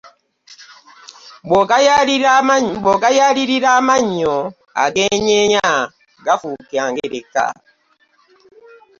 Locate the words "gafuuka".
6.25-6.83